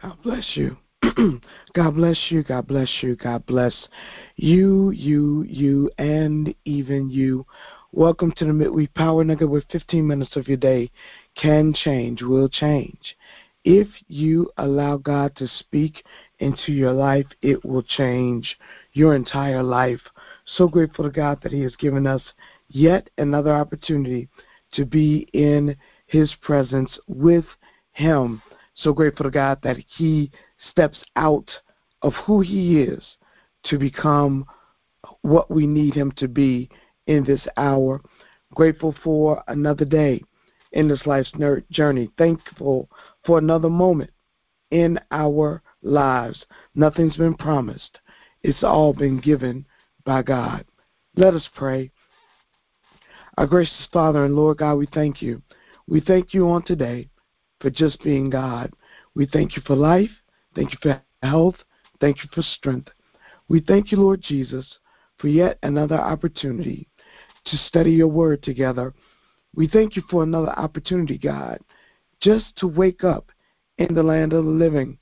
God 0.00 0.16
bless 0.22 0.46
you. 0.54 0.76
God 1.74 1.90
bless 1.96 2.18
you. 2.30 2.42
God 2.42 2.66
bless 2.66 2.88
you. 3.02 3.14
God 3.14 3.44
bless 3.44 3.74
you, 4.36 4.90
you, 4.90 5.42
you, 5.42 5.90
and 5.98 6.54
even 6.64 7.10
you. 7.10 7.44
Welcome 7.92 8.32
to 8.38 8.46
the 8.46 8.54
Midweek 8.54 8.94
Power 8.94 9.22
Nugget 9.22 9.50
where 9.50 9.62
15 9.70 10.06
minutes 10.06 10.34
of 10.34 10.48
your 10.48 10.56
day 10.56 10.90
can 11.36 11.74
change, 11.74 12.22
will 12.22 12.48
change. 12.48 13.16
If 13.64 13.86
you 14.08 14.50
allow 14.56 14.96
God 14.96 15.36
to 15.36 15.46
speak 15.58 16.02
into 16.38 16.72
your 16.72 16.92
life, 16.92 17.26
it 17.42 17.62
will 17.62 17.82
change 17.82 18.56
your 18.94 19.14
entire 19.14 19.62
life. 19.62 20.00
So 20.56 20.68
grateful 20.68 21.04
to 21.04 21.10
God 21.10 21.40
that 21.42 21.52
He 21.52 21.60
has 21.60 21.76
given 21.76 22.06
us 22.06 22.22
yet 22.70 23.10
another 23.18 23.54
opportunity 23.54 24.30
to 24.72 24.86
be 24.86 25.28
in 25.34 25.76
His 26.06 26.34
presence 26.40 26.90
with 27.06 27.44
Him. 27.92 28.40
So 28.74 28.92
grateful 28.92 29.24
to 29.24 29.30
God 29.30 29.58
that 29.62 29.76
He 29.96 30.30
steps 30.70 30.98
out 31.16 31.50
of 32.02 32.12
who 32.26 32.40
He 32.40 32.80
is 32.80 33.02
to 33.64 33.78
become 33.78 34.46
what 35.22 35.50
we 35.50 35.66
need 35.66 35.94
Him 35.94 36.12
to 36.16 36.28
be 36.28 36.68
in 37.06 37.24
this 37.24 37.42
hour. 37.56 38.00
Grateful 38.54 38.94
for 39.02 39.42
another 39.48 39.84
day 39.84 40.22
in 40.72 40.88
this 40.88 41.06
life's 41.06 41.32
journey. 41.70 42.10
Thankful 42.18 42.88
for 43.24 43.38
another 43.38 43.70
moment 43.70 44.10
in 44.70 44.98
our 45.10 45.62
lives. 45.82 46.44
Nothing's 46.74 47.16
been 47.16 47.34
promised, 47.34 47.98
it's 48.42 48.62
all 48.62 48.92
been 48.92 49.20
given 49.20 49.66
by 50.04 50.22
God. 50.22 50.64
Let 51.16 51.34
us 51.34 51.48
pray. 51.54 51.90
Our 53.36 53.46
gracious 53.46 53.86
Father 53.92 54.24
and 54.24 54.34
Lord 54.34 54.58
God, 54.58 54.74
we 54.74 54.86
thank 54.92 55.22
you. 55.22 55.42
We 55.86 56.00
thank 56.00 56.34
you 56.34 56.48
on 56.50 56.64
today 56.64 57.08
for 57.62 57.70
just 57.70 58.02
being 58.02 58.28
God. 58.28 58.72
We 59.14 59.26
thank 59.32 59.56
you 59.56 59.62
for 59.64 59.76
life. 59.76 60.10
Thank 60.54 60.72
you 60.72 60.78
for 60.82 61.00
health. 61.22 61.54
Thank 62.00 62.18
you 62.18 62.28
for 62.34 62.42
strength. 62.42 62.90
We 63.48 63.60
thank 63.60 63.92
you, 63.92 63.98
Lord 63.98 64.20
Jesus, 64.20 64.66
for 65.18 65.28
yet 65.28 65.58
another 65.62 65.98
opportunity 65.98 66.88
to 67.46 67.56
study 67.68 67.92
your 67.92 68.08
word 68.08 68.42
together. 68.42 68.92
We 69.54 69.68
thank 69.68 69.96
you 69.96 70.02
for 70.10 70.22
another 70.22 70.50
opportunity, 70.50 71.16
God, 71.16 71.60
just 72.20 72.46
to 72.56 72.66
wake 72.66 73.04
up 73.04 73.30
in 73.78 73.94
the 73.94 74.02
land 74.02 74.32
of 74.32 74.44
the 74.44 74.50
living. 74.50 74.98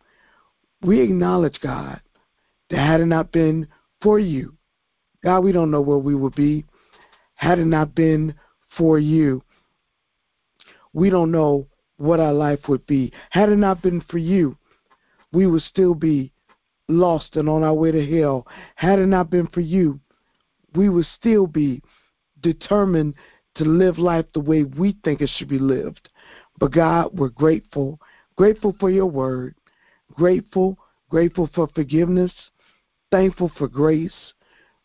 We 0.82 1.00
acknowledge, 1.00 1.58
God, 1.62 2.00
that 2.70 2.78
had 2.78 3.00
it 3.00 3.06
not 3.06 3.32
been 3.32 3.66
for 4.02 4.18
you, 4.18 4.56
God, 5.22 5.40
we 5.40 5.52
don't 5.52 5.70
know 5.70 5.82
where 5.82 5.98
we 5.98 6.14
would 6.14 6.34
be. 6.34 6.64
Had 7.34 7.58
it 7.58 7.66
not 7.66 7.94
been 7.94 8.34
for 8.76 8.98
you, 8.98 9.42
we 10.92 11.10
don't 11.10 11.30
know 11.30 11.68
what 12.00 12.18
our 12.18 12.32
life 12.32 12.60
would 12.68 12.86
be. 12.86 13.12
Had 13.28 13.50
it 13.50 13.56
not 13.56 13.82
been 13.82 14.00
for 14.10 14.18
you, 14.18 14.56
we 15.32 15.46
would 15.46 15.62
still 15.62 15.94
be 15.94 16.32
lost 16.88 17.36
and 17.36 17.48
on 17.48 17.62
our 17.62 17.74
way 17.74 17.92
to 17.92 18.18
hell. 18.18 18.46
Had 18.74 18.98
it 18.98 19.06
not 19.06 19.30
been 19.30 19.46
for 19.48 19.60
you, 19.60 20.00
we 20.74 20.88
would 20.88 21.06
still 21.18 21.46
be 21.46 21.82
determined 22.42 23.14
to 23.56 23.64
live 23.64 23.98
life 23.98 24.24
the 24.32 24.40
way 24.40 24.64
we 24.64 24.96
think 25.04 25.20
it 25.20 25.30
should 25.36 25.48
be 25.48 25.58
lived. 25.58 26.08
But 26.58 26.72
God, 26.72 27.10
we're 27.12 27.28
grateful. 27.28 28.00
Grateful 28.36 28.74
for 28.80 28.90
your 28.90 29.06
word. 29.06 29.54
Grateful, 30.14 30.78
grateful 31.10 31.50
for 31.54 31.68
forgiveness. 31.74 32.32
Thankful 33.10 33.50
for 33.58 33.68
grace. 33.68 34.32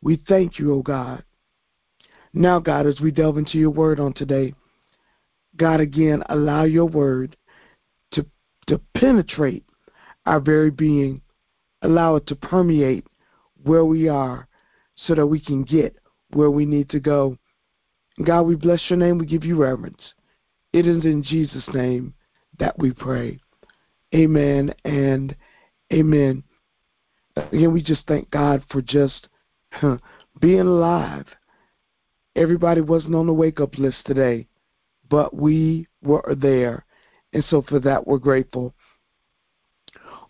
We 0.02 0.22
thank 0.28 0.60
you, 0.60 0.74
O 0.74 0.78
oh 0.78 0.82
God. 0.82 1.24
Now, 2.34 2.60
God, 2.60 2.86
as 2.86 3.00
we 3.00 3.12
delve 3.12 3.38
into 3.38 3.58
your 3.58 3.70
word 3.70 4.00
on 4.00 4.14
today, 4.14 4.54
God, 5.58 5.80
again, 5.80 6.24
allow 6.30 6.64
your 6.64 6.86
word 6.86 7.36
to, 8.12 8.26
to 8.68 8.80
penetrate 8.96 9.64
our 10.26 10.40
very 10.40 10.72
being. 10.72 11.22
Allow 11.82 12.16
it 12.16 12.28
to 12.28 12.36
permeate 12.36 13.06
where 13.64 13.86
we 13.86 14.08
are 14.08 14.48
so 14.96 15.16
that 15.16 15.28
we 15.28 15.40
can 15.40 15.64
get 15.64 15.96
where 16.32 16.50
we 16.50 16.66
need 16.66 16.90
to 16.90 17.00
go. 17.00 17.38
God, 18.24 18.44
we 18.44 18.56
bless 18.56 18.82
your 18.90 18.98
name. 18.98 19.18
We 19.18 19.26
give 19.26 19.44
you 19.44 19.58
reverence. 19.58 20.02
It 20.74 20.88
is 20.88 21.06
in 21.06 21.24
Jesus' 21.24 21.68
name 21.74 22.14
that 22.60 22.78
we 22.80 22.92
pray. 22.92 23.40
Amen 24.14 24.74
and 24.84 25.36
amen. 25.94 26.44
Again, 27.36 27.74
we 27.74 27.84
just 27.84 28.02
thank 28.08 28.32
God 28.32 28.64
for 28.72 28.82
just 28.82 29.28
being 30.40 30.60
alive. 30.62 31.26
Everybody 32.36 32.82
wasn't 32.82 33.16
on 33.16 33.28
the 33.28 33.34
wake 33.34 33.60
up 33.60 33.78
list 33.78 33.98
today, 34.06 34.48
but 35.10 35.36
we 35.36 35.88
were 36.02 36.36
there. 36.38 36.86
And 37.34 37.44
so 37.50 37.62
for 37.62 37.80
that, 37.82 38.06
we're 38.06 38.18
grateful. 38.18 38.74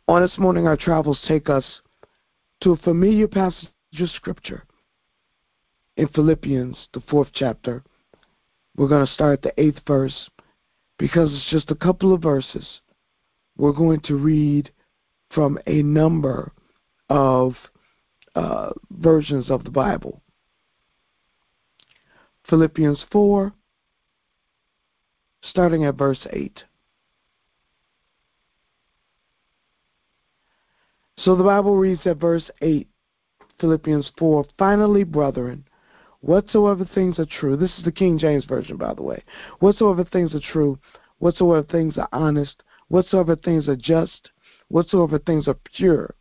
On 0.07 0.21
this 0.21 0.37
morning, 0.37 0.67
our 0.67 0.77
travels 0.77 1.19
take 1.27 1.49
us 1.49 1.65
to 2.61 2.71
a 2.71 2.77
familiar 2.77 3.27
passage 3.27 3.69
of 3.99 4.09
Scripture 4.09 4.63
in 5.97 6.07
Philippians, 6.09 6.77
the 6.93 7.01
fourth 7.09 7.29
chapter. 7.33 7.83
We're 8.75 8.87
going 8.87 9.05
to 9.05 9.13
start 9.13 9.41
the 9.41 9.59
eighth 9.59 9.79
verse 9.87 10.29
because 10.97 11.33
it's 11.33 11.49
just 11.49 11.71
a 11.71 11.75
couple 11.75 12.13
of 12.13 12.21
verses. 12.21 12.81
We're 13.57 13.71
going 13.71 14.01
to 14.01 14.15
read 14.15 14.71
from 15.33 15.57
a 15.65 15.81
number 15.81 16.51
of 17.09 17.53
uh, 18.35 18.71
versions 18.91 19.49
of 19.49 19.63
the 19.63 19.71
Bible. 19.71 20.21
Philippians 22.49 23.03
4, 23.11 23.53
starting 25.49 25.85
at 25.85 25.95
verse 25.95 26.25
8. 26.31 26.63
So 31.17 31.35
the 31.35 31.43
Bible 31.43 31.77
reads 31.77 32.05
at 32.05 32.17
verse 32.17 32.49
8, 32.61 32.87
Philippians 33.59 34.11
4 34.17 34.45
Finally, 34.57 35.03
brethren, 35.03 35.65
whatsoever 36.21 36.87
things 36.93 37.19
are 37.19 37.25
true, 37.39 37.55
this 37.55 37.71
is 37.77 37.85
the 37.85 37.91
King 37.91 38.17
James 38.17 38.45
Version, 38.45 38.77
by 38.77 38.93
the 38.93 39.01
way, 39.01 39.23
whatsoever 39.59 40.03
things 40.03 40.35
are 40.35 40.51
true, 40.51 40.77
whatsoever 41.19 41.65
things 41.71 41.97
are 41.97 42.09
honest, 42.11 42.63
whatsoever 42.89 43.35
things 43.35 43.67
are 43.69 43.75
just, 43.75 44.29
whatsoever 44.67 45.17
things 45.19 45.47
are 45.47 45.57
pure, 45.75 46.13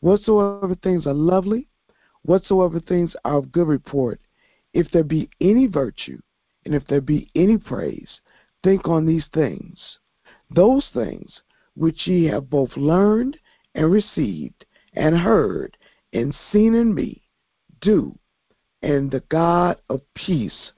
whatsoever 0.00 0.74
things 0.82 1.06
are 1.06 1.14
lovely, 1.14 1.68
whatsoever 2.22 2.80
things 2.80 3.12
are 3.24 3.36
of 3.36 3.52
good 3.52 3.68
report, 3.68 4.20
if 4.72 4.90
there 4.90 5.04
be 5.04 5.28
any 5.40 5.66
virtue, 5.66 6.20
and 6.64 6.74
if 6.74 6.86
there 6.86 7.00
be 7.00 7.30
any 7.34 7.56
praise, 7.56 8.20
think 8.62 8.88
on 8.88 9.06
these 9.06 9.26
things. 9.32 9.78
Those 10.50 10.86
things 10.92 11.40
which 11.74 12.06
ye 12.06 12.24
have 12.24 12.50
both 12.50 12.76
learned 12.76 13.38
and 13.74 13.90
received 13.90 14.64
and 14.94 15.16
heard 15.16 15.76
and 16.12 16.34
seen 16.52 16.74
in 16.74 16.94
me, 16.94 17.22
do, 17.80 18.18
and 18.82 19.10
the 19.10 19.22
God 19.28 19.80
of 19.88 20.00
peace 20.14 20.72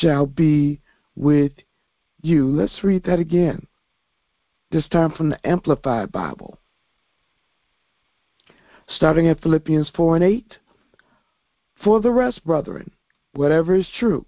shall 0.00 0.26
be 0.26 0.80
with 1.16 1.52
you. 2.22 2.46
Let's 2.46 2.84
read 2.84 3.04
that 3.04 3.18
again, 3.18 3.66
this 4.70 4.88
time 4.88 5.12
from 5.12 5.30
the 5.30 5.46
Amplified 5.46 6.12
Bible. 6.12 6.58
Starting 8.88 9.28
at 9.28 9.42
Philippians 9.42 9.90
4 9.94 10.16
and 10.16 10.24
8. 10.24 10.58
For 11.84 12.00
the 12.00 12.10
rest, 12.10 12.44
brethren, 12.44 12.90
whatever 13.34 13.74
is 13.74 13.88
true, 13.98 14.24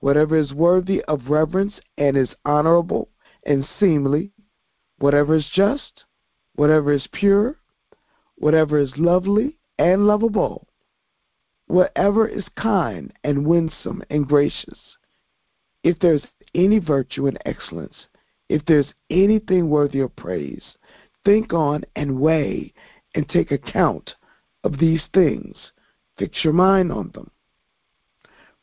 whatever 0.00 0.36
is 0.36 0.52
worthy 0.52 1.02
of 1.04 1.28
reverence 1.28 1.74
and 1.98 2.16
is 2.16 2.30
honorable 2.44 3.08
and 3.44 3.66
seemly, 3.78 4.32
whatever 4.98 5.34
is 5.34 5.48
just, 5.54 6.04
whatever 6.56 6.92
is 6.92 7.06
pure, 7.12 7.56
whatever 8.36 8.78
is 8.78 8.92
lovely 8.96 9.56
and 9.78 10.06
lovable, 10.06 10.66
whatever 11.66 12.26
is 12.26 12.44
kind 12.56 13.12
and 13.24 13.46
winsome 13.46 14.02
and 14.10 14.26
gracious, 14.26 14.78
if 15.82 15.98
there's 16.00 16.24
any 16.54 16.78
virtue 16.78 17.26
and 17.26 17.38
excellence, 17.44 17.94
if 18.48 18.64
there's 18.66 18.92
anything 19.10 19.70
worthy 19.70 20.00
of 20.00 20.14
praise, 20.16 20.62
think 21.24 21.52
on 21.52 21.84
and 21.96 22.20
weigh 22.20 22.72
and 23.14 23.28
take 23.28 23.50
account 23.50 24.14
of 24.64 24.78
these 24.78 25.02
things. 25.14 25.56
Fix 26.18 26.44
your 26.44 26.52
mind 26.52 26.92
on 26.92 27.10
them. 27.14 27.30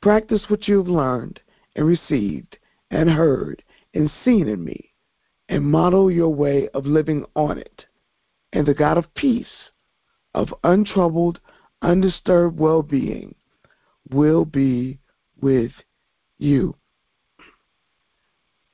Practice 0.01 0.43
what 0.49 0.67
you 0.67 0.77
have 0.77 0.87
learned 0.87 1.39
and 1.75 1.85
received 1.85 2.57
and 2.91 3.09
heard 3.09 3.63
and 3.93 4.11
seen 4.23 4.47
in 4.47 4.63
me, 4.63 4.93
and 5.49 5.65
model 5.65 6.11
your 6.11 6.33
way 6.33 6.69
of 6.69 6.85
living 6.85 7.25
on 7.35 7.57
it 7.57 7.85
and 8.53 8.65
the 8.65 8.73
God 8.73 8.97
of 8.97 9.13
peace, 9.13 9.71
of 10.33 10.53
untroubled, 10.63 11.39
undisturbed 11.81 12.59
well 12.59 12.81
being, 12.81 13.35
will 14.09 14.45
be 14.45 14.99
with 15.41 15.71
you. 16.37 16.75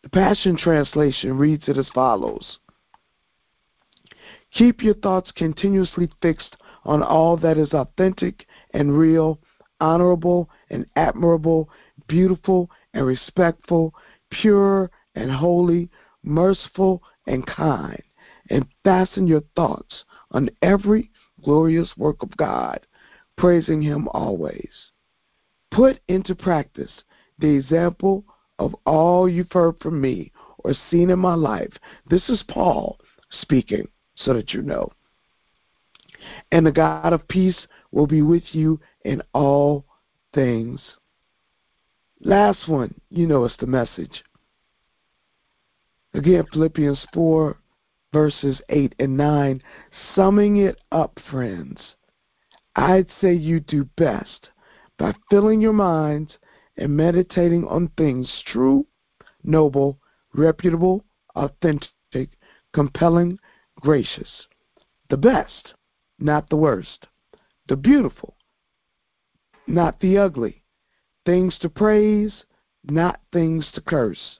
The 0.03 0.09
Passion 0.09 0.57
Translation 0.57 1.37
reads 1.37 1.67
it 1.67 1.77
as 1.77 1.87
follows 1.93 2.59
Keep 4.53 4.83
your 4.83 4.93
thoughts 4.95 5.31
continuously 5.31 6.09
fixed 6.21 6.55
on 6.85 7.01
all 7.01 7.37
that 7.37 7.57
is 7.57 7.73
authentic 7.73 8.45
and 8.71 8.97
real, 8.97 9.39
honorable 9.83 10.49
and 10.69 10.85
admirable, 10.95 11.69
beautiful 12.07 12.69
and 12.93 13.05
respectful, 13.05 13.93
pure 14.31 14.89
and 15.13 15.29
holy, 15.29 15.89
merciful 16.23 17.03
and 17.27 17.45
kind 17.45 18.01
and 18.49 18.65
fasten 18.85 19.27
your 19.27 19.43
thoughts 19.57 20.05
on 20.31 20.49
every 20.61 21.11
glorious 21.43 21.91
work 21.97 22.23
of 22.23 22.35
God, 22.37 22.79
praising 23.37 23.81
Him 23.81 24.07
always. 24.11 24.69
Put 25.71 25.99
into 26.07 26.33
practice 26.33 26.91
the 27.39 27.47
example 27.47 28.23
of 28.59 28.73
all 28.85 29.27
you've 29.27 29.51
heard 29.51 29.75
from 29.81 29.99
me 29.99 30.31
or 30.59 30.73
seen 30.89 31.09
in 31.09 31.19
my 31.19 31.33
life. 31.33 31.73
This 32.09 32.29
is 32.29 32.43
Paul 32.47 32.99
speaking, 33.41 33.87
so 34.15 34.33
that 34.33 34.53
you 34.53 34.61
know. 34.61 34.91
And 36.51 36.65
the 36.65 36.71
God 36.71 37.11
of 37.11 37.27
peace 37.27 37.67
will 37.91 38.07
be 38.07 38.21
with 38.21 38.43
you 38.51 38.79
in 39.03 39.21
all 39.33 39.85
things. 40.33 40.79
Last 42.21 42.67
one, 42.67 42.93
you 43.09 43.27
know 43.27 43.45
it's 43.45 43.57
the 43.57 43.67
message. 43.67 44.23
Again, 46.13 46.45
Philippians 46.51 46.99
4, 47.13 47.57
verses 48.13 48.61
8 48.69 48.95
and 48.99 49.17
9. 49.17 49.61
Summing 50.15 50.57
it 50.57 50.77
up, 50.91 51.19
friends, 51.29 51.79
I'd 52.75 53.07
say 53.19 53.33
you 53.33 53.59
do 53.59 53.85
best 53.97 54.49
by 54.97 55.13
filling 55.29 55.59
your 55.59 55.73
minds 55.73 56.37
and 56.77 56.95
meditating 56.95 57.65
on 57.65 57.89
things 57.97 58.31
true, 58.47 58.85
noble, 59.43 59.99
reputable, 60.33 61.03
authentic, 61.35 62.29
compelling, 62.73 63.37
gracious. 63.79 64.47
The 65.09 65.17
best, 65.17 65.73
not 66.19 66.49
the 66.49 66.55
worst. 66.55 67.07
The 67.67 67.75
beautiful, 67.75 68.35
not 69.67 69.99
the 69.99 70.17
ugly. 70.17 70.63
Things 71.25 71.57
to 71.59 71.69
praise, 71.69 72.43
not 72.83 73.21
things 73.31 73.67
to 73.73 73.81
curse. 73.81 74.39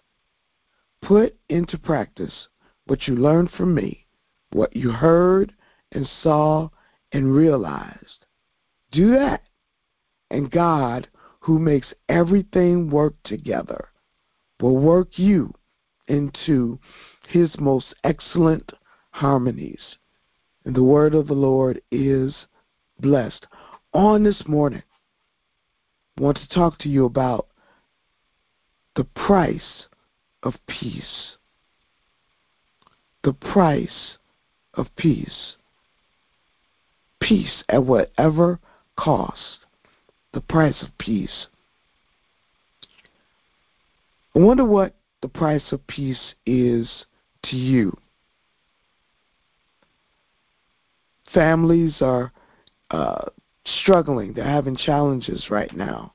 Put 1.01 1.35
into 1.49 1.77
practice 1.77 2.47
what 2.85 3.07
you 3.07 3.15
learned 3.15 3.51
from 3.51 3.73
me, 3.73 4.05
what 4.51 4.75
you 4.75 4.91
heard 4.91 5.53
and 5.91 6.07
saw 6.21 6.69
and 7.11 7.33
realized. 7.33 8.25
Do 8.91 9.11
that, 9.11 9.43
and 10.29 10.51
God, 10.51 11.07
who 11.39 11.59
makes 11.59 11.93
everything 12.09 12.89
work 12.89 13.15
together, 13.23 13.89
will 14.61 14.77
work 14.77 15.17
you 15.17 15.53
into 16.07 16.79
his 17.27 17.49
most 17.59 17.93
excellent 18.03 18.71
harmonies. 19.11 19.97
And 20.65 20.75
the 20.75 20.83
word 20.83 21.15
of 21.15 21.27
the 21.27 21.33
Lord 21.33 21.81
is 21.91 22.33
blessed. 22.99 23.45
On 23.93 24.23
this 24.23 24.43
morning, 24.47 24.83
want 26.18 26.38
to 26.38 26.48
talk 26.50 26.77
to 26.80 26.89
you 26.89 27.06
about 27.06 27.48
the 28.95 29.04
price 29.04 29.86
of 30.44 30.56
peace. 30.68 31.38
The 33.24 33.33
price 33.33 34.18
of 34.74 34.88
peace. 34.95 35.56
Peace 37.21 37.63
at 37.69 37.83
whatever 37.83 38.60
cost. 38.98 39.60
The 40.33 40.42
price 40.42 40.81
of 40.81 40.89
peace. 40.98 41.48
I 44.36 44.39
wonder 44.39 44.66
what 44.66 44.95
the 45.21 45.27
price 45.27 45.71
of 45.71 45.86
peace 45.88 46.33
is 46.45 47.06
to 47.45 47.56
you. 47.56 47.98
Families 51.33 51.95
are 52.01 52.31
uh, 52.92 53.25
struggling, 53.65 54.33
they're 54.33 54.44
having 54.44 54.75
challenges 54.75 55.48
right 55.50 55.74
now. 55.75 56.13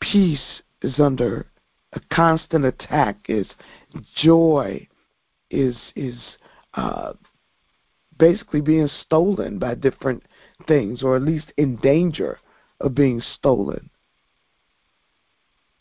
Peace 0.00 0.62
is 0.82 0.98
under 0.98 1.46
a 1.92 2.00
constant 2.12 2.64
attack, 2.64 3.18
is 3.28 3.46
joy 4.16 4.86
is 5.50 5.76
is 5.96 6.16
uh, 6.74 7.12
basically 8.18 8.60
being 8.60 8.88
stolen 9.02 9.58
by 9.58 9.74
different 9.74 10.22
things, 10.68 11.02
or 11.02 11.16
at 11.16 11.22
least 11.22 11.52
in 11.56 11.76
danger 11.76 12.38
of 12.80 12.94
being 12.94 13.20
stolen. 13.20 13.90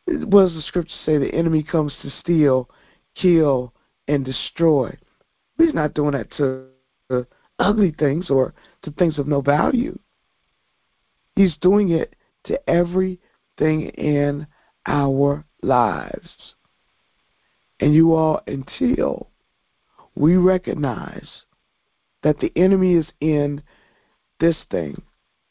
What 0.07 0.45
does 0.45 0.56
the 0.56 0.63
scripture 0.63 0.95
say? 1.06 1.18
The 1.18 1.34
enemy 1.34 1.62
comes 1.62 1.94
to 2.02 2.10
steal, 2.19 2.69
kill, 3.16 3.74
and 4.07 4.25
destroy. 4.25 4.98
He's 5.57 5.74
not 5.74 5.94
doing 5.94 6.13
that 6.13 6.31
to 6.38 6.66
ugly 7.59 7.94
things 7.97 8.29
or 8.29 8.53
to 8.83 8.91
things 8.91 9.19
of 9.19 9.27
no 9.27 9.41
value. 9.41 9.97
He's 11.35 11.56
doing 11.61 11.89
it 11.89 12.15
to 12.45 12.69
everything 12.69 13.89
in 13.97 14.47
our 14.85 15.45
lives. 15.61 16.29
And 17.79 17.94
you 17.94 18.13
all, 18.13 18.41
until 18.47 19.29
we 20.15 20.35
recognize 20.35 21.27
that 22.23 22.39
the 22.39 22.51
enemy 22.56 22.95
is 22.95 23.07
in 23.21 23.61
this 24.39 24.57
thing 24.69 25.01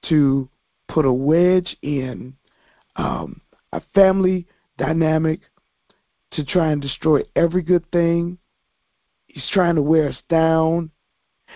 to 0.09 0.49
put 0.89 1.05
a 1.05 1.13
wedge 1.13 1.77
in 1.83 2.35
um, 2.97 3.41
a 3.73 3.81
family 3.95 4.47
dynamic, 4.77 5.41
to 6.33 6.45
try 6.45 6.73
and 6.73 6.83
destroy 6.83 7.23
every 7.37 7.63
good 7.63 7.91
thing. 7.91 8.39
He's 9.27 9.49
trying 9.53 9.77
to 9.77 9.83
wear 9.83 10.09
us 10.09 10.19
down. 10.29 10.91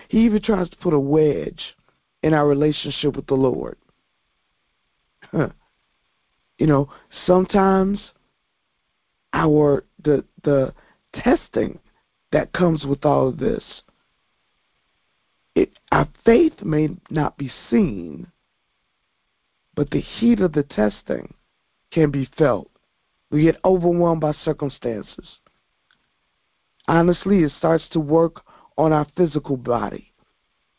He 0.09 0.19
even 0.25 0.41
tries 0.41 0.69
to 0.69 0.77
put 0.77 0.93
a 0.93 0.99
wedge 0.99 1.75
in 2.21 2.33
our 2.33 2.47
relationship 2.47 3.15
with 3.15 3.27
the 3.27 3.33
Lord. 3.35 3.77
Huh. 5.31 5.49
You 6.57 6.67
know, 6.67 6.89
sometimes 7.25 7.99
our 9.33 9.83
the 10.03 10.23
the 10.43 10.73
testing 11.13 11.79
that 12.31 12.53
comes 12.53 12.85
with 12.85 13.05
all 13.05 13.27
of 13.27 13.37
this, 13.37 13.63
it, 15.55 15.71
our 15.91 16.07
faith 16.25 16.61
may 16.63 16.89
not 17.09 17.37
be 17.37 17.51
seen, 17.69 18.27
but 19.75 19.89
the 19.91 20.01
heat 20.01 20.39
of 20.39 20.53
the 20.53 20.63
testing 20.63 21.33
can 21.91 22.11
be 22.11 22.27
felt. 22.37 22.69
We 23.29 23.43
get 23.43 23.59
overwhelmed 23.65 24.21
by 24.21 24.33
circumstances. 24.43 25.39
Honestly, 26.87 27.43
it 27.43 27.51
starts 27.57 27.85
to 27.91 27.99
work 27.99 28.41
on 28.77 28.93
our 28.93 29.07
physical 29.15 29.57
body, 29.57 30.13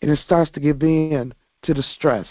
and 0.02 0.10
it 0.10 0.18
starts 0.24 0.50
to 0.52 0.60
give 0.60 0.82
in 0.82 1.34
to 1.62 1.74
the 1.74 1.82
stress. 1.82 2.26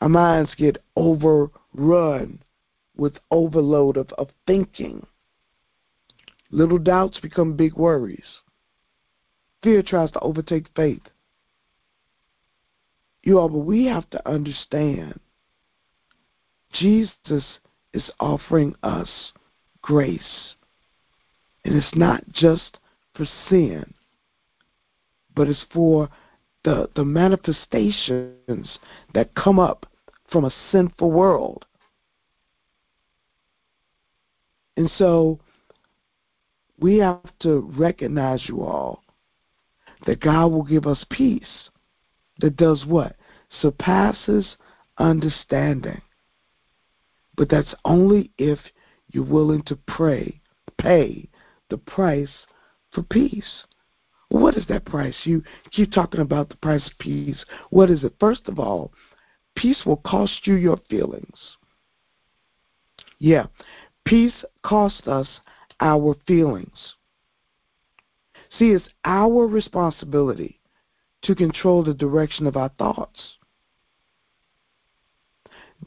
Our 0.00 0.08
minds 0.08 0.50
get 0.56 0.82
overrun 0.96 2.42
with 2.96 3.18
overload 3.30 3.96
of, 3.96 4.10
of 4.18 4.28
thinking. 4.46 5.06
Little 6.50 6.78
doubts 6.78 7.20
become 7.20 7.56
big 7.56 7.74
worries. 7.74 8.40
Fear 9.62 9.82
tries 9.82 10.10
to 10.12 10.20
overtake 10.20 10.66
faith. 10.76 11.02
You 13.22 13.38
all, 13.38 13.48
but 13.48 13.58
we 13.58 13.86
have 13.86 14.08
to 14.10 14.28
understand 14.28 15.18
Jesus 16.72 17.44
is 17.92 18.10
offering 18.20 18.74
us 18.82 19.32
grace. 19.82 20.54
And 21.64 21.74
it's 21.74 21.96
not 21.96 22.22
just 22.32 22.78
for 23.14 23.26
sin, 23.48 23.94
but 25.36 25.48
it's 25.48 25.64
for 25.72 26.08
the, 26.64 26.88
the 26.96 27.04
manifestations 27.04 28.78
that 29.14 29.34
come 29.36 29.60
up 29.60 29.86
from 30.32 30.44
a 30.44 30.50
sinful 30.72 31.12
world. 31.12 31.64
And 34.76 34.90
so 34.98 35.38
we 36.80 36.96
have 36.98 37.20
to 37.40 37.72
recognize, 37.78 38.48
you 38.48 38.62
all, 38.62 39.04
that 40.06 40.20
God 40.20 40.48
will 40.48 40.64
give 40.64 40.86
us 40.86 41.04
peace 41.10 41.70
that 42.40 42.56
does 42.56 42.84
what? 42.84 43.16
Surpasses 43.62 44.56
understanding. 44.98 46.02
But 47.36 47.48
that's 47.48 47.74
only 47.84 48.30
if 48.38 48.58
you're 49.12 49.24
willing 49.24 49.62
to 49.64 49.76
pray, 49.76 50.40
pay 50.78 51.28
the 51.70 51.78
price 51.78 52.28
for 52.92 53.02
peace. 53.02 53.64
What 54.36 54.56
is 54.56 54.66
that 54.68 54.84
price? 54.84 55.16
You 55.24 55.42
keep 55.70 55.92
talking 55.92 56.20
about 56.20 56.48
the 56.48 56.56
price 56.56 56.86
of 56.86 56.98
peace. 56.98 57.42
What 57.70 57.90
is 57.90 58.04
it? 58.04 58.14
First 58.20 58.48
of 58.48 58.58
all, 58.58 58.92
peace 59.56 59.82
will 59.86 59.96
cost 59.96 60.46
you 60.46 60.54
your 60.54 60.78
feelings. 60.90 61.38
Yeah, 63.18 63.46
peace 64.04 64.44
costs 64.62 65.06
us 65.08 65.26
our 65.80 66.14
feelings. 66.26 66.94
See, 68.58 68.70
it's 68.70 68.84
our 69.04 69.46
responsibility 69.46 70.60
to 71.22 71.34
control 71.34 71.82
the 71.82 71.94
direction 71.94 72.46
of 72.46 72.56
our 72.56 72.70
thoughts. 72.78 73.38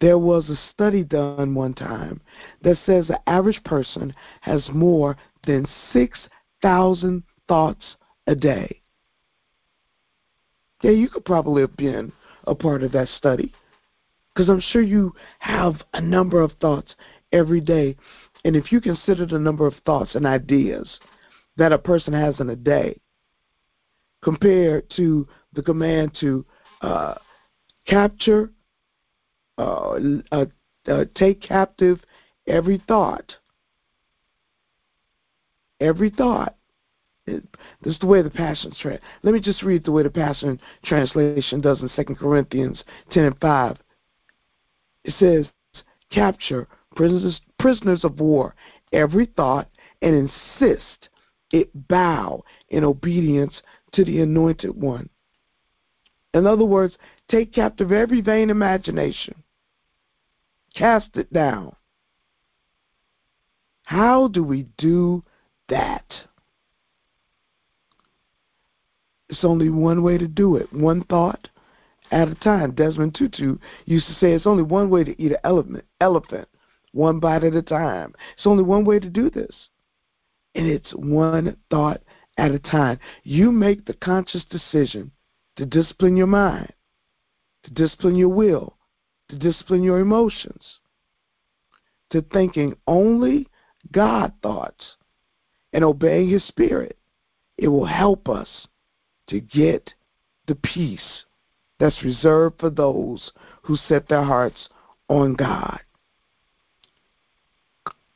There 0.01 0.17
was 0.17 0.49
a 0.49 0.59
study 0.71 1.03
done 1.03 1.55
one 1.55 1.73
time 1.73 2.21
that 2.63 2.77
says 2.85 3.07
the 3.07 3.19
average 3.29 3.63
person 3.63 4.13
has 4.41 4.69
more 4.73 5.17
than 5.45 5.67
6,000 5.93 7.23
thoughts 7.47 7.95
a 8.29 8.35
day. 8.35 8.81
Yeah, 10.83 10.91
you 10.91 11.09
could 11.09 11.25
probably 11.25 11.61
have 11.61 11.75
been 11.75 12.13
a 12.45 12.53
part 12.53 12.83
of 12.83 12.91
that 12.93 13.09
study 13.17 13.51
because 14.33 14.49
I'm 14.49 14.61
sure 14.61 14.83
you 14.83 15.13
have 15.39 15.75
a 15.93 15.99
number 15.99 16.39
of 16.41 16.51
thoughts 16.61 16.93
every 17.33 17.59
day. 17.59 17.97
And 18.45 18.55
if 18.55 18.71
you 18.71 18.79
consider 18.79 19.25
the 19.25 19.39
number 19.39 19.65
of 19.65 19.73
thoughts 19.85 20.11
and 20.13 20.25
ideas 20.25 20.87
that 21.57 21.73
a 21.73 21.77
person 21.77 22.13
has 22.13 22.39
in 22.39 22.51
a 22.51 22.55
day 22.55 23.01
compared 24.23 24.89
to 24.95 25.27
the 25.53 25.63
command 25.63 26.15
to 26.21 26.45
uh, 26.81 27.15
capture, 27.87 28.51
uh, 29.57 29.97
uh, 30.31 30.45
uh 30.87 31.05
take 31.15 31.41
captive 31.41 31.99
every 32.47 32.81
thought. 32.87 33.33
Every 35.81 36.11
thought. 36.11 36.55
It, 37.29 37.43
this 37.81 37.93
is 37.93 37.99
the 37.99 38.07
way 38.07 38.21
the 38.21 38.29
Passion 38.29 38.73
trans. 38.79 38.99
Let 39.23 39.33
me 39.33 39.39
just 39.39 39.63
read 39.63 39.85
the 39.85 39.91
way 39.91 40.03
the 40.03 40.09
Passion 40.09 40.59
translation 40.83 41.61
does 41.61 41.81
in 41.81 41.89
Second 41.95 42.17
Corinthians 42.17 42.83
ten 43.11 43.25
and 43.25 43.39
five. 43.39 43.77
It 45.03 45.13
says, 45.19 45.47
"Capture 46.11 46.67
prisoners, 46.95 47.39
prisoners 47.57 48.03
of 48.03 48.19
war, 48.19 48.55
every 48.91 49.25
thought, 49.25 49.69
and 50.01 50.15
insist 50.15 51.09
it 51.51 51.69
bow 51.87 52.43
in 52.69 52.83
obedience 52.83 53.61
to 53.93 54.03
the 54.03 54.21
Anointed 54.21 54.79
One." 54.81 55.09
In 56.33 56.45
other 56.45 56.65
words, 56.65 56.95
take 57.29 57.53
captive 57.53 57.91
every 57.91 58.21
vain 58.21 58.49
imagination, 58.49 59.43
cast 60.75 61.15
it 61.15 61.31
down. 61.33 61.75
How 63.83 64.27
do 64.27 64.43
we 64.43 64.67
do 64.77 65.23
that? 65.69 66.05
It's 69.29 69.43
only 69.43 69.69
one 69.69 70.01
way 70.01 70.17
to 70.17 70.27
do 70.27 70.55
it, 70.55 70.71
one 70.73 71.03
thought 71.03 71.49
at 72.11 72.27
a 72.27 72.35
time. 72.35 72.71
Desmond 72.71 73.15
Tutu 73.15 73.57
used 73.85 74.07
to 74.07 74.13
say 74.15 74.33
it's 74.33 74.47
only 74.47 74.63
one 74.63 74.89
way 74.89 75.03
to 75.03 75.21
eat 75.21 75.31
an 75.31 75.37
elephant, 75.43 75.85
elephant, 76.01 76.47
one 76.91 77.19
bite 77.19 77.43
at 77.43 77.53
a 77.53 77.61
time. 77.61 78.13
It's 78.35 78.47
only 78.47 78.63
one 78.63 78.85
way 78.85 78.99
to 78.99 79.09
do 79.09 79.29
this. 79.29 79.55
And 80.55 80.65
it's 80.67 80.91
one 80.95 81.55
thought 81.69 82.01
at 82.37 82.51
a 82.51 82.59
time. 82.59 82.99
You 83.23 83.51
make 83.51 83.85
the 83.85 83.93
conscious 83.93 84.43
decision 84.49 85.11
to 85.57 85.65
discipline 85.65 86.17
your 86.17 86.27
mind, 86.27 86.73
to 87.63 87.71
discipline 87.71 88.15
your 88.15 88.29
will, 88.29 88.77
to 89.29 89.37
discipline 89.37 89.83
your 89.83 89.99
emotions, 89.99 90.63
to 92.09 92.21
thinking 92.33 92.75
only 92.87 93.47
God 93.91 94.33
thoughts 94.41 94.95
and 95.71 95.83
obeying 95.83 96.29
His 96.29 96.43
Spirit. 96.47 96.97
It 97.57 97.67
will 97.67 97.85
help 97.85 98.27
us 98.27 98.47
to 99.29 99.39
get 99.39 99.93
the 100.47 100.55
peace 100.55 101.25
that's 101.79 102.03
reserved 102.03 102.59
for 102.59 102.69
those 102.69 103.31
who 103.63 103.77
set 103.87 104.07
their 104.09 104.23
hearts 104.23 104.69
on 105.07 105.33
God. 105.33 105.79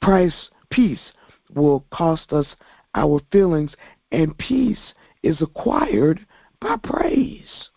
Price, 0.02 0.50
peace 0.70 1.00
will 1.54 1.86
cost 1.92 2.34
us 2.34 2.46
our 2.96 3.22
feelings, 3.32 3.72
and 4.12 4.38
peace 4.38 4.94
is 5.24 5.42
acquired 5.42 6.26
by 6.60 6.76
praise. 6.84 7.70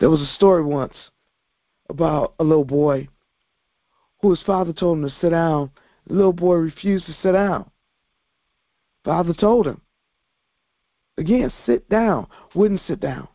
There 0.00 0.10
was 0.10 0.20
a 0.20 0.34
story 0.34 0.64
once 0.64 0.94
about 1.88 2.34
a 2.38 2.44
little 2.44 2.64
boy 2.64 3.08
who 4.20 4.30
his 4.30 4.42
father 4.42 4.72
told 4.72 4.98
him 4.98 5.08
to 5.08 5.14
sit 5.20 5.30
down. 5.30 5.70
The 6.06 6.14
little 6.14 6.32
boy 6.32 6.54
refused 6.54 7.06
to 7.06 7.16
sit 7.22 7.32
down. 7.32 7.70
Father 9.04 9.34
told 9.34 9.66
him, 9.66 9.80
again, 11.18 11.52
sit 11.66 11.88
down. 11.88 12.26
Wouldn't 12.54 12.80
sit 12.86 13.00
down. 13.00 13.28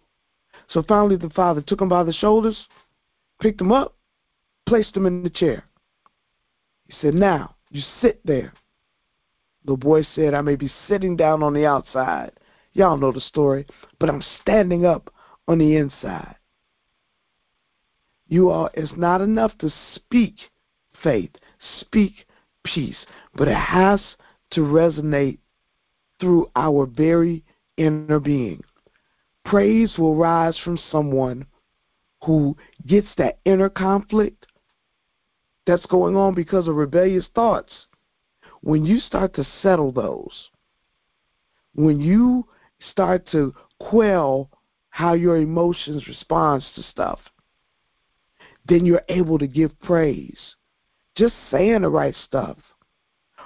So 0.70 0.84
finally, 0.88 1.16
the 1.16 1.30
father 1.30 1.62
took 1.62 1.82
him 1.82 1.90
by 1.90 2.04
the 2.04 2.14
shoulders, 2.14 2.58
picked 3.42 3.62
him 3.62 3.72
up, 3.72 3.96
placed 4.68 4.96
him 4.96 5.06
in 5.06 5.24
the 5.24 5.30
chair. 5.30 5.64
He 6.86 6.94
said, 7.02 7.14
Now, 7.14 7.56
you 7.70 7.82
sit 8.02 8.20
there. 8.26 8.54
The 9.66 9.76
boy 9.76 10.04
said, 10.16 10.34
I 10.34 10.42
may 10.42 10.56
be 10.56 10.72
sitting 10.88 11.16
down 11.16 11.44
on 11.44 11.54
the 11.54 11.66
outside. 11.66 12.32
Y'all 12.74 12.98
know 12.98 13.12
the 13.12 13.22
story, 13.22 13.66
but 14.00 14.10
I'm 14.10 14.24
standing 14.42 14.86
up 14.86 15.14
on 15.48 15.58
the 15.58 15.76
inside. 15.76 16.36
You 18.28 18.52
all, 18.52 18.70
it's 18.74 18.92
not 18.96 19.22
enough 19.22 19.58
to 19.60 19.72
speak 19.96 20.36
faith, 21.04 21.32
speak 21.80 22.14
peace, 22.64 23.06
but 23.36 23.48
it 23.48 23.58
has 23.58 24.00
to 24.52 24.62
resonate 24.62 25.40
through 26.20 26.48
our 26.56 26.86
very 26.86 27.44
inner 27.78 28.20
being. 28.20 28.64
Praise 29.46 29.98
will 29.98 30.16
rise 30.16 30.58
from 30.64 30.80
someone 30.92 31.46
who 32.26 32.56
gets 32.86 33.08
that 33.18 33.40
inner 33.46 33.70
conflict 33.70 34.46
that's 35.66 35.86
going 35.86 36.16
on 36.16 36.34
because 36.34 36.68
of 36.68 36.76
rebellious 36.76 37.26
thoughts 37.34 37.72
when 38.62 38.86
you 38.86 39.00
start 39.00 39.34
to 39.36 39.48
settle 39.62 39.92
those, 39.92 40.50
when 41.76 42.02
you 42.02 42.46
start 42.92 43.26
to 43.32 43.54
quell 43.80 44.50
how 44.90 45.14
your 45.14 45.38
emotions 45.38 46.08
responds 46.08 46.66
to 46.76 46.84
stuff, 46.84 47.20
then 48.68 48.86
you're 48.86 49.04
able 49.10 49.40
to 49.40 49.48
give 49.48 49.80
praise. 49.82 50.38
Just 51.16 51.36
saying 51.50 51.82
the 51.82 51.90
right 51.90 52.16
stuff 52.26 52.58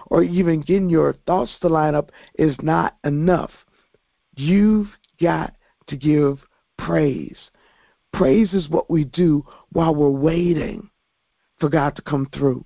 or 0.08 0.24
even 0.24 0.62
getting 0.62 0.90
your 0.90 1.14
thoughts 1.26 1.52
to 1.62 1.68
line 1.68 1.96
up 1.96 2.12
is 2.36 2.56
not 2.62 2.98
enough. 3.04 3.52
You've 4.36 4.90
got 5.22 5.56
to 5.88 5.96
give 5.96 6.40
praise. 6.78 7.38
Praise 8.14 8.54
is 8.54 8.70
what 8.70 8.90
we 8.90 9.06
do 9.06 9.46
while 9.72 9.96
we're 9.96 10.10
waiting 10.10 10.90
for 11.60 11.70
God 11.70 11.96
to 11.96 12.02
come 12.02 12.28
through. 12.34 12.66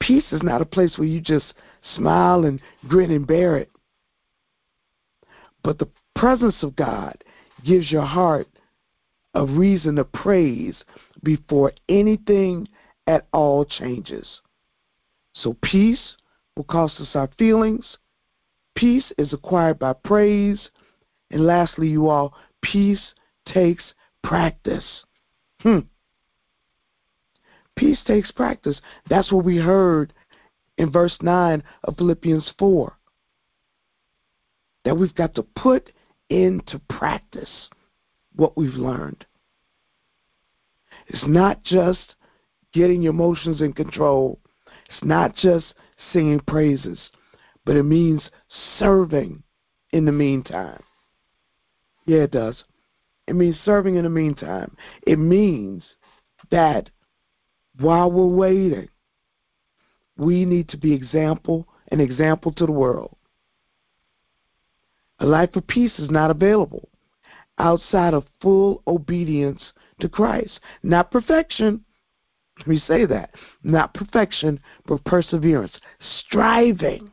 Peace 0.00 0.24
is 0.32 0.42
not 0.42 0.62
a 0.62 0.66
place 0.66 0.96
where 0.96 1.08
you 1.08 1.20
just 1.20 1.52
smile 1.96 2.44
and 2.44 2.60
grin 2.86 3.10
and 3.10 3.26
bear 3.26 3.56
it. 3.56 3.70
But 5.62 5.78
the 5.78 5.88
presence 6.16 6.56
of 6.62 6.76
God 6.76 7.22
gives 7.64 7.90
your 7.90 8.04
heart 8.04 8.48
a 9.34 9.44
reason 9.44 9.96
to 9.96 10.04
praise 10.04 10.76
before 11.22 11.72
anything 11.88 12.68
at 13.06 13.26
all 13.32 13.64
changes. 13.64 14.40
So 15.42 15.56
peace 15.62 16.16
will 16.56 16.64
cost 16.64 17.00
us 17.00 17.08
our 17.14 17.28
feelings. 17.38 17.84
Peace 18.76 19.12
is 19.18 19.32
acquired 19.32 19.78
by 19.78 19.92
praise. 19.92 20.68
And 21.30 21.46
lastly, 21.46 21.88
you 21.88 22.08
all, 22.08 22.34
peace 22.62 23.14
takes 23.46 23.84
practice. 24.22 24.84
Hmm. 25.60 25.80
Peace 27.76 27.98
takes 28.06 28.30
practice. 28.32 28.80
That's 29.08 29.30
what 29.30 29.44
we 29.44 29.56
heard 29.56 30.12
in 30.78 30.90
verse 30.90 31.16
9 31.22 31.62
of 31.84 31.96
Philippians 31.96 32.52
4. 32.58 32.92
That 34.84 34.96
we've 34.96 35.14
got 35.14 35.34
to 35.34 35.42
put 35.42 35.90
into 36.30 36.80
practice 36.90 37.50
what 38.34 38.56
we've 38.56 38.74
learned. 38.74 39.26
It's 41.06 41.24
not 41.26 41.62
just 41.62 42.14
getting 42.72 43.02
your 43.02 43.12
emotions 43.12 43.60
in 43.60 43.72
control, 43.72 44.38
it's 44.88 45.04
not 45.04 45.36
just 45.36 45.66
singing 46.12 46.40
praises, 46.46 46.98
but 47.64 47.76
it 47.76 47.82
means 47.82 48.22
serving 48.78 49.42
in 49.92 50.04
the 50.04 50.12
meantime. 50.12 50.82
Yeah, 52.06 52.20
it 52.20 52.30
does. 52.30 52.64
It 53.26 53.34
means 53.34 53.56
serving 53.64 53.96
in 53.96 54.04
the 54.04 54.10
meantime. 54.10 54.74
It 55.06 55.18
means 55.18 55.82
that 56.50 56.88
while 57.78 58.10
we're 58.10 58.26
waiting, 58.26 58.88
we 60.16 60.44
need 60.44 60.68
to 60.70 60.78
be 60.78 60.92
example 60.92 61.68
an 61.90 62.00
example 62.00 62.52
to 62.52 62.66
the 62.66 62.72
world. 62.72 63.16
A 65.20 65.26
life 65.26 65.56
of 65.56 65.66
peace 65.66 65.98
is 65.98 66.10
not 66.10 66.30
available 66.30 66.88
outside 67.58 68.14
of 68.14 68.24
full 68.40 68.82
obedience 68.86 69.60
to 70.00 70.08
Christ. 70.08 70.60
Not 70.82 71.10
perfection. 71.10 71.84
Me 72.66 72.80
say 72.86 73.04
that. 73.06 73.34
Not 73.62 73.94
perfection, 73.94 74.60
but 74.86 75.04
perseverance. 75.04 75.72
Striving. 76.20 77.12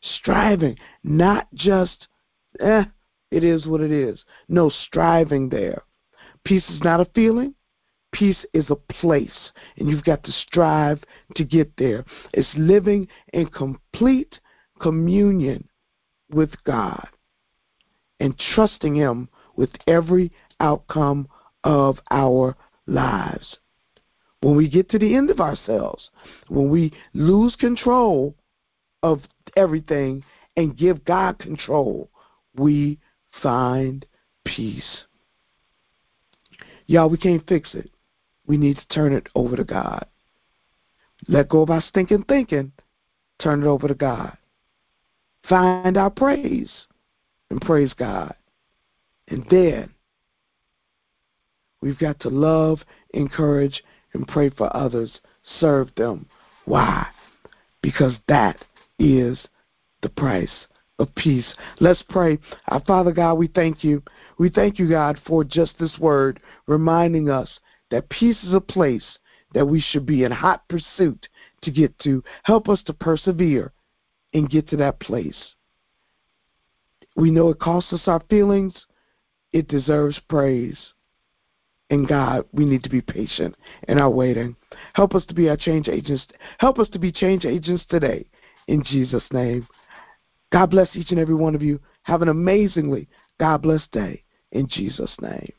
Striving. 0.00 0.76
Not 1.04 1.52
just, 1.54 2.08
eh, 2.60 2.84
it 3.30 3.44
is 3.44 3.66
what 3.66 3.80
it 3.80 3.92
is. 3.92 4.24
No, 4.48 4.70
striving 4.70 5.48
there. 5.48 5.82
Peace 6.44 6.68
is 6.70 6.80
not 6.82 7.00
a 7.00 7.10
feeling. 7.14 7.54
Peace 8.12 8.46
is 8.54 8.70
a 8.70 8.74
place, 8.74 9.50
and 9.76 9.88
you've 9.88 10.04
got 10.04 10.24
to 10.24 10.32
strive 10.32 11.04
to 11.36 11.44
get 11.44 11.70
there. 11.76 12.04
It's 12.32 12.48
living 12.56 13.06
in 13.34 13.46
complete 13.48 14.40
communion 14.80 15.68
with 16.30 16.50
God 16.64 17.06
and 18.18 18.38
trusting 18.54 18.94
Him 18.94 19.28
with 19.56 19.70
every 19.86 20.32
outcome 20.58 21.28
of 21.64 21.98
our 22.10 22.56
lives. 22.86 23.58
When 24.40 24.56
we 24.56 24.68
get 24.68 24.88
to 24.90 24.98
the 24.98 25.14
end 25.14 25.30
of 25.30 25.40
ourselves, 25.40 26.10
when 26.48 26.70
we 26.70 26.92
lose 27.12 27.56
control 27.56 28.34
of 29.02 29.20
everything 29.56 30.24
and 30.56 30.76
give 30.76 31.04
God 31.04 31.38
control, 31.38 32.08
we 32.56 32.98
find 33.42 34.06
peace. 34.44 35.04
Y'all, 36.86 37.08
we 37.08 37.18
can't 37.18 37.46
fix 37.48 37.74
it 37.74 37.90
we 38.48 38.56
need 38.56 38.78
to 38.78 38.88
turn 38.88 39.12
it 39.12 39.28
over 39.36 39.54
to 39.54 39.62
God. 39.62 40.06
Let 41.28 41.50
go 41.50 41.60
of 41.60 41.70
our 41.70 41.82
stinking 41.82 42.24
thinking. 42.24 42.72
Turn 43.40 43.62
it 43.62 43.66
over 43.66 43.86
to 43.86 43.94
God. 43.94 44.36
Find 45.48 45.96
our 45.96 46.10
praise 46.10 46.70
and 47.50 47.60
praise 47.60 47.92
God. 47.92 48.34
And 49.28 49.44
then 49.50 49.90
we've 51.80 51.98
got 51.98 52.18
to 52.20 52.30
love, 52.30 52.80
encourage, 53.12 53.82
and 54.18 54.28
pray 54.28 54.50
for 54.50 54.74
others. 54.76 55.10
Serve 55.60 55.88
them. 55.96 56.26
Why? 56.66 57.06
Because 57.82 58.14
that 58.26 58.64
is 58.98 59.38
the 60.02 60.08
price 60.10 60.50
of 60.98 61.14
peace. 61.14 61.46
Let's 61.80 62.02
pray. 62.10 62.38
Our 62.66 62.80
Father 62.80 63.12
God, 63.12 63.34
we 63.34 63.46
thank 63.46 63.82
you. 63.82 64.02
We 64.36 64.50
thank 64.50 64.78
you, 64.78 64.88
God, 64.88 65.20
for 65.26 65.44
just 65.44 65.72
this 65.78 65.96
word 65.98 66.40
reminding 66.66 67.30
us 67.30 67.48
that 67.90 68.10
peace 68.10 68.36
is 68.42 68.52
a 68.52 68.60
place 68.60 69.18
that 69.54 69.66
we 69.66 69.80
should 69.80 70.04
be 70.04 70.24
in 70.24 70.32
hot 70.32 70.68
pursuit 70.68 71.28
to 71.62 71.70
get 71.70 71.96
to. 72.00 72.22
Help 72.42 72.68
us 72.68 72.82
to 72.86 72.92
persevere 72.92 73.72
and 74.34 74.50
get 74.50 74.68
to 74.68 74.76
that 74.76 75.00
place. 75.00 75.54
We 77.16 77.30
know 77.30 77.48
it 77.50 77.60
costs 77.60 77.92
us 77.92 78.02
our 78.06 78.22
feelings, 78.28 78.74
it 79.52 79.68
deserves 79.68 80.20
praise. 80.28 80.76
And 81.90 82.06
God, 82.06 82.44
we 82.52 82.66
need 82.66 82.82
to 82.82 82.90
be 82.90 83.00
patient 83.00 83.54
in 83.88 83.98
our 83.98 84.10
waiting. 84.10 84.56
Help 84.94 85.14
us 85.14 85.24
to 85.26 85.34
be 85.34 85.48
our 85.48 85.56
change 85.56 85.88
agents. 85.88 86.24
Help 86.58 86.78
us 86.78 86.88
to 86.90 86.98
be 86.98 87.10
change 87.10 87.44
agents 87.44 87.84
today. 87.88 88.26
In 88.66 88.82
Jesus' 88.84 89.24
name. 89.32 89.66
God 90.52 90.66
bless 90.66 90.88
each 90.94 91.10
and 91.10 91.18
every 91.18 91.34
one 91.34 91.54
of 91.54 91.62
you. 91.62 91.80
Have 92.02 92.22
an 92.22 92.28
amazingly 92.28 93.08
God 93.38 93.62
bless 93.62 93.82
day. 93.92 94.24
In 94.52 94.68
Jesus' 94.68 95.14
name. 95.20 95.52